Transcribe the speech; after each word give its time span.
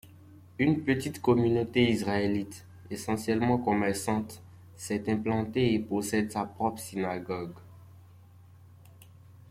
Une 0.57 0.83
petite 0.83 1.21
communauté 1.21 1.87
israélite, 1.91 2.65
essentiellement 2.89 3.59
commerçante, 3.59 4.41
s'est 4.75 5.07
implantée 5.11 5.75
et 5.75 5.79
possède 5.79 6.31
sa 6.31 6.43
propre 6.45 6.79
synagogue. 6.81 7.53